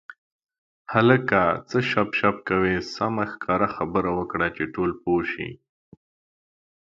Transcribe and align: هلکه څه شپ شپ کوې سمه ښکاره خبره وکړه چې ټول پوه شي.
هلکه 0.93 1.41
څه 1.69 1.77
شپ 1.89 2.09
شپ 2.19 2.35
کوې 2.49 2.75
سمه 2.95 3.25
ښکاره 3.31 3.67
خبره 3.75 4.09
وکړه 4.19 4.47
چې 4.55 4.63
ټول 4.73 4.89
پوه 5.03 5.21
شي. 5.31 5.49